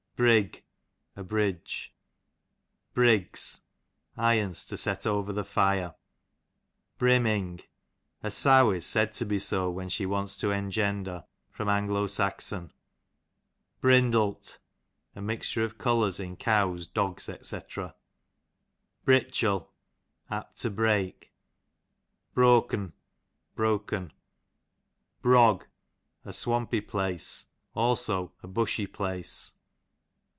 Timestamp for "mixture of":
15.23-15.79